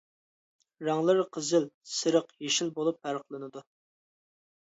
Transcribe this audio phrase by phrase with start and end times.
[0.87, 1.67] رەڭلىرى قىزىل،
[1.97, 3.63] سېرىق، يېشىل بولۇپ پەرقلىنىدۇ.